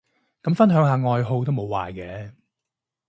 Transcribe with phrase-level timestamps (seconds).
[0.41, 2.33] 咁分享下愛好都無壞嘅